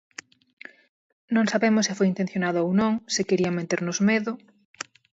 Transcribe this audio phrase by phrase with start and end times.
[1.35, 4.31] "Non sabemos se foi intencionado ou non, se querían meternos medo...".